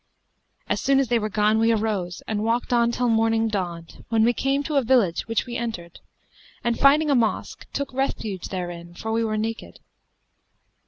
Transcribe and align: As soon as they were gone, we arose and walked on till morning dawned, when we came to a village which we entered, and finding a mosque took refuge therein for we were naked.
As 0.67 0.81
soon 0.81 0.99
as 0.99 1.09
they 1.09 1.19
were 1.19 1.29
gone, 1.29 1.59
we 1.59 1.71
arose 1.71 2.23
and 2.27 2.43
walked 2.43 2.73
on 2.73 2.91
till 2.91 3.07
morning 3.07 3.47
dawned, 3.47 4.03
when 4.09 4.23
we 4.23 4.33
came 4.33 4.63
to 4.63 4.77
a 4.77 4.81
village 4.83 5.27
which 5.27 5.45
we 5.45 5.55
entered, 5.55 5.99
and 6.63 6.79
finding 6.79 7.11
a 7.11 7.15
mosque 7.15 7.67
took 7.71 7.93
refuge 7.93 8.47
therein 8.47 8.95
for 8.95 9.11
we 9.11 9.23
were 9.23 9.37
naked. 9.37 9.77